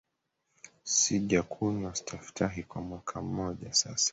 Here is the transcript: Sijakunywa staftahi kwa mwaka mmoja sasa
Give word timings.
Sijakunywa 0.93 1.95
staftahi 1.95 2.63
kwa 2.63 2.81
mwaka 2.81 3.21
mmoja 3.21 3.73
sasa 3.73 4.09